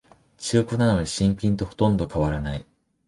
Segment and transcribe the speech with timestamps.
[0.39, 2.65] 中古なのに新品とほとんど変わらない